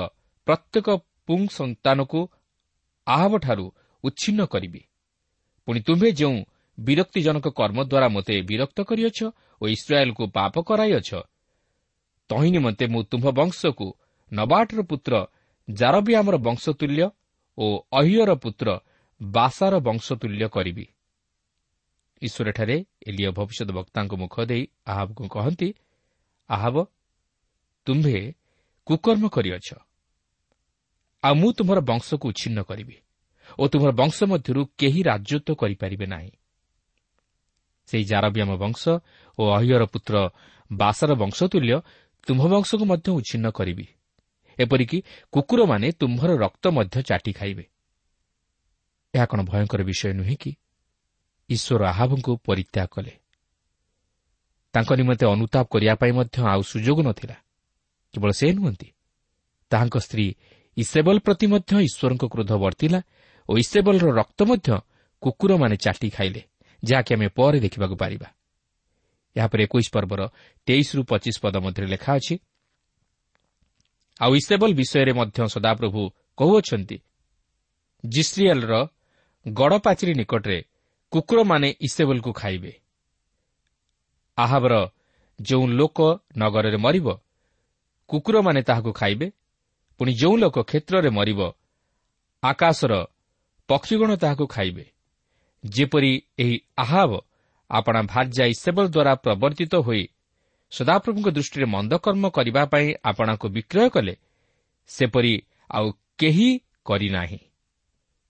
[0.47, 0.87] ପ୍ରତ୍ୟେକ
[1.27, 2.19] ପୁଙ୍ଗ ସନ୍ତାନକୁ
[3.07, 3.65] ଆହବଠାରୁ
[4.03, 4.81] ଉଚ୍ଛିନ୍ନ କରିବି।
[5.67, 6.37] ପୁଣି ତୁମ୍ଭେ ଯେଉଁ
[6.77, 9.19] ବିରକ୍ତିଜନକ କର୍ମ ଦ୍ୱାରା ମୋତେ ବିରକ୍ତ କରିଅଛ
[9.61, 11.09] ଓ ଇସ୍ରାଏଲ୍କୁ ପାପ କରାଇଅଛ
[12.29, 13.87] ତହିଁ ନିମନ୍ତେ ମୁଁ ତୁମ୍ଭ ବଂଶକୁ
[14.31, 15.13] ନବାଟର ପୁତ୍ର
[15.67, 17.09] ଜାରବିଆମର ବଂଶତୁଲ୍ୟ
[17.57, 18.67] ଓ ଅହିୟର ପୁତ୍ର
[19.21, 20.85] ବାସାର ବଂଶତୁଲ୍ୟ କରିବି।
[22.21, 22.75] ଈଶ୍ୱରଠାରେ
[23.07, 25.69] ଏଲିୟ ଭବିଷ୍ୟତ ବକ୍ତାଙ୍କ ମୁଖ ଦେଇ ଆହାବକୁ କହନ୍ତି
[26.49, 26.75] ଆହାବ
[27.85, 28.33] ତୁମ୍ଭେ
[28.85, 29.67] କୁକର୍ମ କରିଅଛ।
[31.23, 32.95] ଆଉ ମୁଁ ତୁମର ବଂଶକୁ ଉଚ୍ଛିନ୍ନ କରିବି
[33.59, 36.31] ଓ ତୁମର ବଂଶ ମଧ୍ୟରୁ କେହି ରାଜତ୍ୱ କରିପାରିବେ ନାହିଁ।
[37.87, 38.81] ସେହି ଜାରବିୟମ ବଂଶ
[39.39, 40.15] ଓ ଅହିର ପୁତ୍ର
[40.71, 41.81] ବାସର ବଂଶ ତୁଲ୍ୟ
[42.27, 43.85] ତୁମ୍ଭ ବଂଶକୁ ମଧ୍ୟ ଉଚ୍ଛିନ୍ନ କରିବି।
[44.59, 44.97] ଏପରିକି
[45.31, 47.65] କୁକୁରମାନେ ତୁମ୍ଭର ରକ୍ତ ମଧ୍ୟ ଚାଟି ଖାଇବେ।
[49.13, 50.51] ଏହା କ'ଣ ଭୟଙ୍କର ବିଷୟ ନୁହେଁ କି?
[51.49, 53.13] ଈଶ୍ୱର ଆହାବଙ୍କୁ ପରିତ୍ୟାଗ କଲେ।
[54.73, 57.35] ତାଙ୍କ ନିମନ୍ତେ ଅନୁତାପ କରିବା ପାଇଁ ମଧ୍ୟ ଆଉ ସୁଯୋଗ ନଥିଲା।
[58.13, 58.89] କେବଳ ସେ ନୁହନ୍ତି।
[59.71, 60.27] ତାହାଙ୍କ ସ୍ତ୍ରୀ
[60.77, 62.99] ଇସେବଲ ପ୍ରତି ମଧ୍ୟ ଈଶ୍ୱରଙ୍କ କ୍ରୋଧ ବର୍ତ୍ତିଲା
[63.49, 64.69] ଓ ଇସେବଲର ରକ୍ତ ମଧ୍ୟ
[65.21, 66.41] କୁକୁରମାନେ ଚାଟି ଖାଇଲେ
[66.83, 68.27] ଯାହାକି ଆମେ ପରେ ଦେଖିବାକୁ ପାରିବା।
[69.35, 70.21] ଏହାପରେ ଏକୋଇଶ ପର୍ବର
[70.67, 72.35] ତେଇଶରୁ ପଚିଶ ପଦ ମଧ୍ୟରେ ଲେଖା ଅଛି
[74.21, 76.01] ଆଉ ଇସେବଲ ବିଷୟରେ ମଧ୍ୟ ସଦାପ୍ରଭୁ
[76.37, 76.97] କହୁଅଛନ୍ତି
[78.03, 78.73] ଜିସ୍ରିଏଲ୍ର
[79.45, 80.59] ଗଡ଼ପାଚିରି ନିକଟରେ
[81.15, 82.71] କୁକୁରମାନେ ଇସେବଲକୁ ଖାଇବେ।
[84.37, 84.73] ଆହାବର
[85.39, 85.99] ଯେଉଁ ଲୋକ
[86.37, 87.07] ନଗରରେ ମରିବ
[88.09, 89.27] କୁକୁରମାନେ ତାହାକୁ ଖାଇବେ।
[89.99, 91.39] ପୁଣି ଯେଉଁ ଲୋକ କ୍ଷେତ୍ରରେ ମରିବ
[92.43, 92.93] ଆକାଶର
[93.69, 94.85] ପକ୍ଷୀଗଣ ତାହାକୁ ଖାଇବେ।
[95.63, 97.11] ଯେପରି ଏହି ଆହାବ
[97.69, 100.03] ଆପଣା ଭାର୍ଯ୍ୟା ଇସେବଲ ଦ୍ୱାରା ପ୍ରବର୍ତ୍ତିତ ହୋଇ
[100.71, 104.13] ସଦାପ୍ରଭୁଙ୍କ ଦୃଷ୍ଟିରେ ମନ୍ଦକର୍ମ କରିବା ପାଇଁ ଆପଣାକୁ ବିକ୍ରୟ କଲେ
[104.87, 105.33] ସେପରି
[105.69, 106.49] ଆଉ କେହି
[106.85, 107.39] କରିନାହିଁ।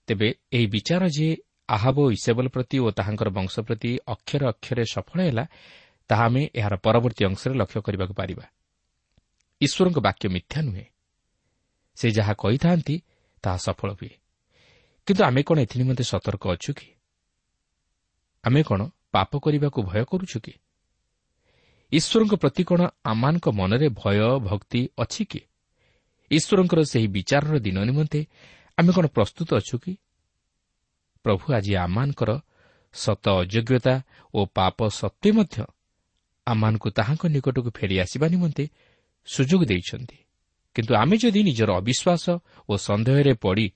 [0.08, 1.28] ତେବେ ଏହି ବିଚାର ଯେ
[1.68, 5.46] ଆହାବ ଇସେବଲ ପ୍ରତି ଓ ତାହାଙ୍କର ବଂଶ ପ୍ରତି ଅକ୍ଷର ଅକ୍ଷରେ ସଫଳ ହେଲା
[6.08, 8.44] ତାହା ଆମେ ଏହାର ପରବର୍ତ୍ତୀ ଅଂଶରେ ଲକ୍ଷ୍ୟ କରିବାକୁ ପାରିବା।
[9.60, 10.84] ଈଶ୍ୱରଙ୍କ ବାକ୍ୟ ମିଥ୍ୟା ନୁହେଁ।
[11.94, 13.00] ସେ ଯାହା କହିଥାନ୍ତି
[13.42, 14.08] ତାହା ସଫଳ ହୁଏ।
[15.06, 16.88] କିନ୍ତୁ ଆମେ କ'ଣ ଏଥି ନିମନ୍ତେ ସତର୍କ ଅଛୁ କି?
[18.44, 20.52] ଆମେ କ'ଣ ପାପ କରିବାକୁ ଭୟ କରୁଛୁ କି?
[21.92, 25.40] ଈଶ୍ୱରଙ୍କ ପ୍ରତି କ'ଣ ଆମମାନଙ୍କ ମନରେ ଭୟ ଭକ୍ତି ଅଛି କି?
[26.30, 28.26] ଈଶ୍ୱରଙ୍କର ସେହି ବିଚାରର ଦିନ ନିମନ୍ତେ
[28.76, 29.96] ଆମେ କ'ଣ ପ୍ରସ୍ତୁତ ଅଛୁ କି?
[31.26, 32.30] ପ୍ରଭୁ ଆଜି ଆମମାନଙ୍କର
[32.94, 33.94] ସତ ଅଯୋଗ୍ୟତା
[34.34, 35.56] ଓ ପାପ ସତ୍ତ୍ୱେ ମଧ୍ୟ
[36.46, 38.64] ଆମମାନଙ୍କୁ ତାହାଙ୍କ ନିକଟକୁ ଫେରିଆସିବା ନିମନ୍ତେ
[39.28, 40.18] ସୁଯୋଗ ଦେଇଛନ୍ତି।
[40.76, 42.24] କିନ୍ତୁ ଆମେ ଯଦି ନିଜର ଅବିଶ୍ୱାସ
[42.68, 43.66] ଓ ସନ୍ଦେହରେ ପଡ଼ି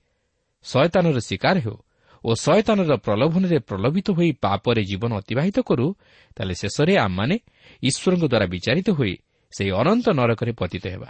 [0.65, 1.77] ଶୟତାନର ଶିକାର ହେଉ
[2.23, 5.87] ଓ ଶୟତାନର ପ୍ରଲୋଭନରେ ପ୍ରଲୋଭିତ ହୋଇ ପାପରେ ଜୀବନ ଅତିବାହିତ କରୁ
[6.35, 7.35] ତାହେଲେ ଶେଷରେ ଆମମାନେ
[7.83, 9.13] ଈଶ୍ୱରଙ୍କ ଦ୍ୱାରା ବିଚାରିତ ହୋଇ
[9.53, 11.09] ସେହି ଅନନ୍ତ ନରକରେ ପତିତ ହେବା।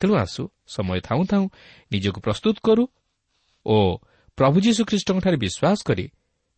[0.00, 0.42] ତେଣୁ ଆସୁ
[0.74, 1.46] ସମୟ ଥାଉଁ ଥାଉଁ
[1.92, 2.84] ନିଜକୁ ପ୍ରସ୍ତୁତ କରୁ
[3.66, 3.76] ଓ
[4.42, 6.04] ପ୍ରଭୁ ଯୀଶୁଖ୍ରୀଷ୍ଟଙ୍କଠାରେ ବିଶ୍ୱାସ କରି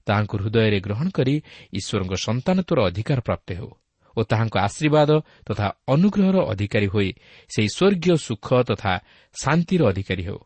[0.07, 1.35] ତାହାଙ୍କୁ ହୃଦୟରେ ଗ୍ରହଣ କରି
[1.73, 3.71] ଈଶ୍ୱରଙ୍କ ସନ୍ତାନତ୍ୱର ଅଧିକାର ପ୍ରାପ୍ତ ହେଉ
[4.17, 5.11] ଓ ତାହାଙ୍କ ଆଶୀର୍ବାଦ
[5.47, 7.11] ତଥା ଅନୁଗ୍ରହର ଅଧିକାରୀ ହୋଇ
[7.53, 8.93] ସେହି ସ୍ୱର୍ଗୀୟ ସୁଖ ତଥା
[9.35, 10.41] ଶାନ୍ତିର ଅଧିକାରୀ ହେଉ।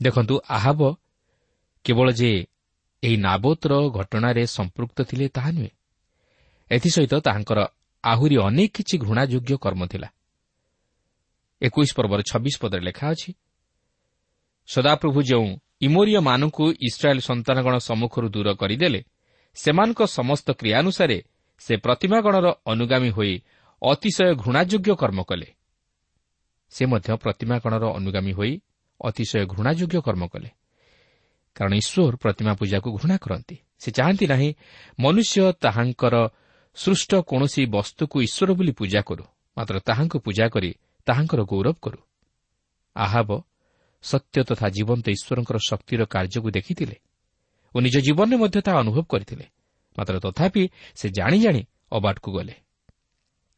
[0.00, 0.80] ଦେଖନ୍ତୁ ଆହାବ
[1.84, 2.30] କେବଳ ଯେ
[3.02, 5.72] ଏହି ନାବୋତର ଘଟଣାରେ ସମ୍ପୃକ୍ତ ଥିଲେ ତାହା ନୁହେଁ।
[6.70, 7.58] ଏଥିସହିତ ତାହାଙ୍କର
[8.04, 10.08] ଆହୁରି ଅନେକ କିଛି ଘୃଣାଯୋଗ୍ୟ କର୍ମ ଥିଲା।
[11.62, 13.30] ଏକୋଇଶ ପର୍ବର ଛବିଶ ପଦରେ ଲେଖା ଅଛି
[14.68, 15.48] ସଦାପ୍ରଭୁ ଯେଉଁ
[15.80, 19.00] ଇମୋରିୟମାନଙ୍କୁ ଇସ୍ରାଏଲ୍ ସନ୍ତାନଗଣ ସମ୍ମୁଖରୁ ଦୂର କରିଦେଲେ।
[19.56, 21.18] ସେମାନଙ୍କ ସମସ୍ତ କ୍ରିୟାନୁସାରେ
[21.58, 23.34] ସେ ପ୍ରତିମାଗଣର ଅନୁଗାମୀ ହୋଇ
[23.82, 25.48] ଅତିଶୟ ଘୃଣାଯୋଗ୍ୟ କର୍ମ କଲେ।
[26.72, 28.52] ସେ ମଧ୍ୟ ପ୍ରତିମାଗଣର ଅନୁଗାମୀ ହୋଇ
[29.00, 30.48] ଅତିଶୟ ଘୃଣାଯୋଗ୍ୟ କର୍ମ କଲେ।
[31.56, 34.50] କାରଣ ଈଶ୍ୱର ପ୍ରତିମା ପୂଜାକୁ ଘୃଣା କରନ୍ତି। ସେ ଚାହାନ୍ତି ନାହିଁ
[35.00, 36.14] ମନୁଷ୍ୟ ତାହାଙ୍କର
[36.76, 39.24] ସୃଷ୍ଟ କୌଣସି ବସ୍ତୁକୁ ଈଶ୍ୱର ବୋଲି ପୂଜା କରୁ
[39.56, 40.70] ମାତ୍ର ତାହାଙ୍କୁ ପୂଜା କରି
[41.06, 42.00] ତାହାଙ୍କର ଗୌରବ କରୁ।
[42.96, 43.30] ଆହାବ
[44.10, 46.96] ସତ୍ୟ ତଥା ଜୀବନ୍ତ ଈଶ୍ୱରଙ୍କର ଶକ୍ତିର କାର୍ଯ୍ୟକୁ ଦେଖିଥିଲେ
[47.74, 49.46] ଓ ନିଜ ଜୀବନରେ ମଧ୍ୟ ତାହା ଅନୁଭବ କରିଥିଲେ।
[49.96, 50.62] ମାତ୍ର ତଥାପି
[50.98, 51.62] ସେ ଜାଣି ଜାଣି
[51.96, 52.54] ଅବାଟକୁ ଗଲେ।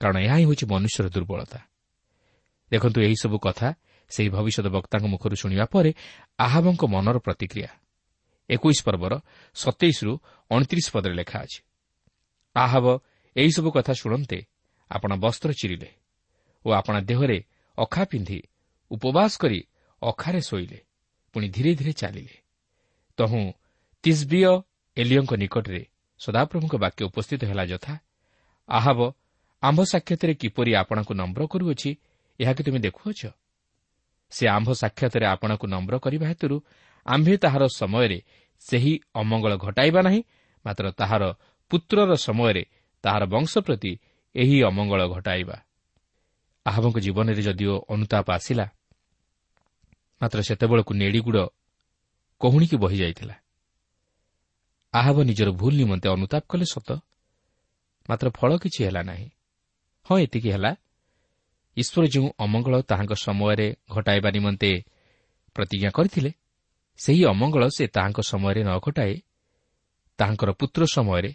[0.01, 1.61] କାରଣ ଏହା ହିଁ ହେଉଛି ମନୁଷ୍ୟର ଦୁର୍ବଳତା।
[2.73, 3.69] ଦେଖନ୍ତୁ ଏହିସବୁ କଥା
[4.11, 5.91] ସେହି ଭବିଷ୍ୟତ ବକ୍ତାଙ୍କ ମୁଖରୁ ଶୁଣିବା ପରେ
[6.39, 7.71] ଆହାବଙ୍କ ମନର ପ୍ରତିକ୍ରିୟା।
[8.51, 9.13] ଏକୋଇଶ ପର୍ବର
[9.57, 10.13] ସତେଇଶରୁ
[10.51, 11.61] ଅଣତିରିଶ ପଦରେ ଲେଖା ଅଛି
[12.57, 12.87] ଆହାବ
[13.37, 14.39] ଏହିସବୁ କଥା ଶୁଣନ୍ତେ
[14.91, 15.91] ଆପଣ ବସ୍ତ୍ର ଚିରିଲେ
[16.65, 17.39] ଓ ଆପଣା ଦେହରେ
[17.79, 18.41] ଅଖା ପିନ୍ଧି
[18.91, 19.61] ଉପବାସ କରି
[20.03, 20.79] ଅଖାରେ ଶୋଇଲେ
[21.35, 22.37] ପୁଣି ଧୀରେ ଧୀରେ ଚାଲିଲେ।
[23.19, 23.43] ତହୁଁ
[24.05, 24.43] ତିସ୍ବିୟ
[24.97, 25.83] ଏଲିଓଙ୍କ ନିକଟରେ
[26.21, 27.95] ସଦାପ୍ରଭୁଙ୍କ ବାକ୍ୟ ଉପସ୍ଥିତ ହେଲା ଯଥା
[28.69, 28.99] ଆହବ
[29.63, 31.91] ଆମ୍ଭ ସାକ୍ଷାତରେ କିପରି ଆପଣଙ୍କୁ ନମ୍ର କରୁଅଛି
[32.41, 33.21] ଏହାକୁ ତୁମେ ଦେଖୁଅଛ?
[34.33, 36.57] ସେ ଆମ୍ଭ ସାକ୍ଷାତରେ ଆପଣଙ୍କୁ ନମ୍ର କରିବା ହେତୁରୁ
[37.07, 38.19] ଆମ୍ଭେ ତାହାର ସମୟରେ
[38.61, 40.21] ସେହି ଅମଙ୍ଗଳ ଘଟାଇବା ନାହିଁ
[40.65, 41.23] ମାତ୍ର ତାହାର
[41.71, 42.63] ପୁତ୍ରର ସମୟରେ
[43.05, 43.93] ତାହାର ବଂଶ ପ୍ରତି
[44.35, 45.57] ଏହି ଅମଙ୍ଗଳ ଘଟାଇବା।
[46.67, 48.67] ଆହବଙ୍କ ଜୀବନରେ ଯଦିଓ ଅନୁତାପ ଆସିଲା
[50.23, 51.47] ମାତ୍ର ସେତେବେଳକୁ ନେଡ଼ିଗୁଡ଼
[52.41, 53.35] କହୁଣିକି ବହିଯାଇଥିଲା।
[54.95, 56.91] ଆହବ ନିଜର ଭୁଲ ନିମନ୍ତେ ଅନୁତାପ କଲେ ସତ
[58.09, 59.31] ମାତ୍ର ଫଳ କିଛି ହେଲା ନାହିଁ।
[60.07, 60.77] ହଁ ଏତିକି ହେଲା।
[61.77, 64.71] ଈଶ୍ୱର ଯେଉଁ ଅମଙ୍ଗଳ ତାହାଙ୍କ ସମୟରେ ଘଟାଇବା ନିମନ୍ତେ
[65.55, 66.31] ପ୍ରତିଜ୍ଞା କରିଥିଲେ
[66.99, 69.15] ସେହି ଅମଙ୍ଗଳ ସେ ତାହାଙ୍କ ସମୟରେ ନ ଘଟାଏ।
[70.19, 71.31] ତାହାଙ୍କର ପୁତ୍ର ସମୟରେ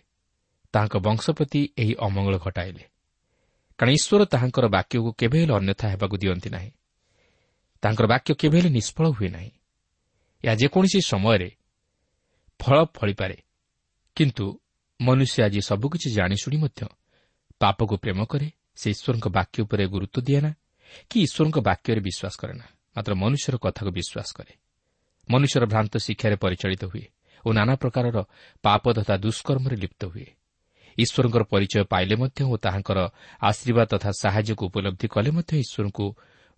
[0.74, 2.84] ତାହାଙ୍କ ବଂଶ ପ୍ରତି ଏହି ଅମଙ୍ଗଳ ଘଟାଇଲେ।
[3.78, 6.72] କାରଣ ଈଶ୍ୱର ତାହାଙ୍କର ବାକ୍ୟକୁ କେବେ ହେଲେ ଅନ୍ୟଥା ହେବାକୁ ଦିଅନ୍ତି ନାହିଁ।
[7.84, 9.52] ତାଙ୍କର ବାକ୍ୟ କେବେ ହେଲେ ନିଷ୍ଫଳ ହୁଏ ନାହିଁ।
[10.44, 11.50] ଏହା ଯେକୌଣସି ସମୟରେ
[12.60, 13.38] ଫଳ ଫଳିପାରେ।
[14.18, 14.46] କିନ୍ତୁ
[15.00, 16.82] ମନୁଷ୍ୟ ଆଜି ସବୁକିଛି ଜାଣିଶୁଣି ମଧ୍ୟ
[17.60, 18.48] ପାପକୁ ପ୍ରେମ କରେ
[18.80, 20.52] ସେ ଈଶ୍ୱରଙ୍କ ବାକ୍ୟ ଉପରେ ଗୁରୁତ୍ୱ ଦିଏ ନା
[21.10, 22.66] କି ଈଶ୍ୱରଙ୍କ ବାକ୍ୟରେ ବିଶ୍ୱାସ କରେ ନା
[22.96, 24.54] ମାତ୍ର ମନୁଷ୍ୟର କଥାକୁ ବିଶ୍ୱାସ କରେ।
[25.30, 27.06] ମନୁଷ୍ୟର ଭ୍ରାନ୍ତ ଶିକ୍ଷାରେ ପରିଚାଳିତ ହୁଏ
[27.46, 28.18] ଓ ନାନା ପ୍ରକାରର
[28.64, 30.28] ପାପ ତଥା ଦୁଷ୍କର୍ମରେ ଲିପ୍ତ ହୁଏ।
[30.98, 33.00] ଈଶ୍ୱରଙ୍କର ପରିଚୟ ପାଇଲେ ମଧ୍ୟ ଓ ତାହାଙ୍କର
[33.42, 36.06] ଆଶୀର୍ବାଦ ତଥା ସାହାଯ୍ୟକୁ ଉପଲବ୍ଧି କଲେ ମଧ୍ୟ ଈଶ୍ୱରଙ୍କୁ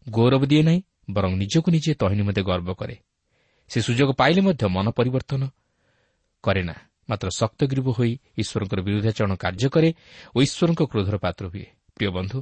[0.08, 2.96] ଗୌରବ ଦିଏ ନାହିଁ ବରଂ ନିଜକୁ ନିଜେ ତହିଁ ନିମନ୍ତେ ଗର୍ବ କରେ।
[3.70, 5.44] ସେ ସୁଯୋଗ ପାଇଲେ ମଧ୍ୟ ମନ ପରିବର୍ତ୍ତନ
[6.44, 6.76] କରେ ନା।
[7.10, 9.90] ମାତ୍ର ଶକ୍ତଗ୍ରୀବ ହୋଇ ଈଶ୍ୱରଙ୍କର ବିରୁଦ୍ଧାଚରଣ କାର୍ଯ୍ୟ କରେ
[10.36, 12.40] ଓ ଈଶ୍ୱରଙ୍କ କ୍ରୋଧର ପାତ୍ର ହୁଏ। ପ୍ରିୟ ବନ୍ଧୁ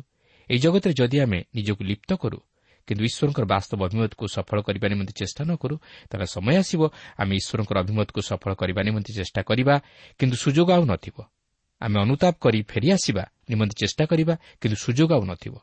[0.49, 2.39] ଏହି ଜଗତରେ ଯଦି ଆମେ ନିଜକୁ ଲିପ୍ତ କରୁ
[2.87, 5.75] କିନ୍ତୁ ଈଶ୍ୱରଙ୍କର ବାସ୍ତବ ଅଭିମତକୁ ସଫଳ କରିବା ନିମନ୍ତେ ଚେଷ୍ଟା ନ କରୁ
[6.09, 6.81] ତାହେଲେ ସମୟ ଆସିବ
[7.21, 9.75] ଆମେ ଈଶ୍ୱରଙ୍କର ଅଭିମତକୁ ସଫଳ କରିବା ନିମନ୍ତେ ଚେଷ୍ଟା କରିବା
[10.19, 11.17] କିନ୍ତୁ ସୁଯୋଗ ଆଉ ନଥିବ।
[11.81, 15.55] ଆମେ ଅନୁତାପ କରି ଫେରିଆସିବା ନିମନ୍ତେ ଚେଷ୍ଟା କରିବା କିନ୍ତୁ ସୁଯୋଗ ଆଉ ନଥିବ।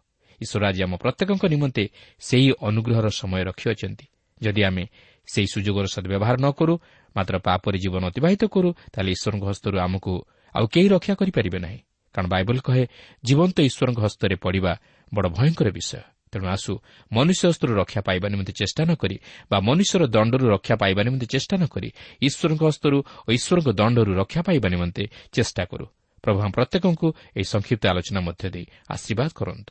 [0.42, 1.84] ଈଶ୍ୱର ଆଜି ଆମ ପ୍ରତ୍ୟେକଙ୍କ ନିମନ୍ତେ
[2.20, 4.06] ସେହି ଅନୁଗ୍ରହର ସମୟ ରଖିଅଛନ୍ତି।
[4.40, 4.84] ଯଦି ଆମେ
[5.28, 6.74] ସେହି ସୁଯୋଗର ସଦ୍ବ୍ୟବହାର ନ କରୁ
[7.16, 10.12] ମାତ୍ର ପାପରେ ଜୀବନ ଅତିବାହିତ କରୁ ତାହେଲେ ଈଶ୍ୱରଙ୍କ ହସ୍ତରୁ ଆମକୁ
[10.54, 11.80] ଆଉ କେହି ରକ୍ଷା କରିପାରିବେ ନାହିଁ।
[12.14, 12.84] କାରଣ ବାଇବଲ କହେ
[13.24, 14.72] ଜୀବନ୍ତ ଈଶ୍ୱରଙ୍କ ହସ୍ତରେ ପଡ଼ିବା
[15.14, 16.72] ବଡ଼ ଭୟଙ୍କର ବିଷୟ। ତେଣୁ ଆସୁ
[17.12, 19.16] ମନୁଷ୍ୟ ହସ୍ତରୁ ରକ୍ଷା ପାଇବା ନିମନ୍ତେ ଚେଷ୍ଟା ନ କରି
[19.50, 21.88] ବା ମନୁଷ୍ୟର ଦଣ୍ଡରୁ ରକ୍ଷା ପାଇବା ନିମନ୍ତେ ଚେଷ୍ଟା ନ କରି
[22.22, 25.86] ଈଶ୍ୱରଙ୍କ ହସ୍ତରୁ ଓ ଈଶ୍ୱରଙ୍କ ଦଣ୍ଡରୁ ରକ୍ଷା ପାଇବା ନିମନ୍ତେ ଚେଷ୍ଟା କରୁ।
[26.22, 29.70] ପ୍ରଭୁ ପ୍ରତ୍ୟେକଙ୍କୁ ଏହି ସଂକ୍ଷିପ୍ତ ଆଲୋଚନା ମଧ୍ୟ ଦେଇ ଆଶୀର୍ବାଦ କରନ୍ତୁ।